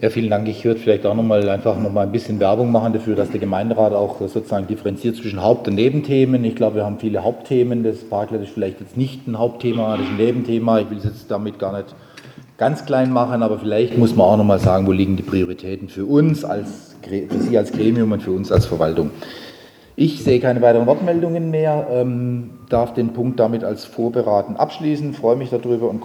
[0.00, 0.48] Ja, vielen Dank.
[0.48, 3.30] Ich würde vielleicht auch noch mal einfach noch mal ein bisschen Werbung machen dafür, dass
[3.30, 6.44] der Gemeinderat auch sozusagen differenziert zwischen Haupt- und Nebenthemen.
[6.44, 7.84] Ich glaube, wir haben viele Hauptthemen.
[7.84, 10.80] Das Parklet ist vielleicht jetzt nicht ein Hauptthema, das ist ein Nebenthema.
[10.80, 11.94] Ich will es jetzt damit gar nicht
[12.58, 15.88] ganz klein machen, aber vielleicht muss man auch noch mal sagen, wo liegen die Prioritäten
[15.88, 19.10] für uns als für Sie als Gremium und für uns als Verwaltung.
[19.98, 25.36] Ich sehe keine weiteren Wortmeldungen mehr, ähm, darf den Punkt damit als vorberaten abschließen, freue
[25.36, 25.94] mich darüber und